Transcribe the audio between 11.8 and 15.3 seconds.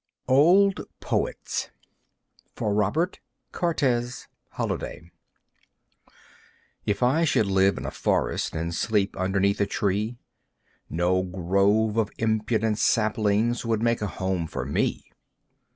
of impudent saplings Would make a home for me.